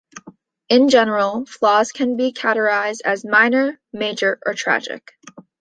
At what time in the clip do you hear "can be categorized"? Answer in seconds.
1.91-3.01